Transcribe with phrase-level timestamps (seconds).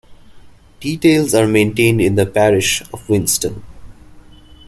[0.79, 3.61] Details are maintained in the parish of Winston.